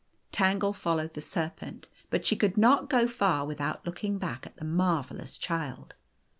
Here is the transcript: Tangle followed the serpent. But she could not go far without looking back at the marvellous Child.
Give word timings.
Tangle 0.31 0.73
followed 0.73 1.13
the 1.13 1.21
serpent. 1.21 1.87
But 2.09 2.25
she 2.25 2.35
could 2.35 2.57
not 2.57 2.89
go 2.89 3.07
far 3.07 3.45
without 3.45 3.85
looking 3.85 4.17
back 4.17 4.47
at 4.47 4.55
the 4.57 4.65
marvellous 4.65 5.37
Child. 5.37 5.93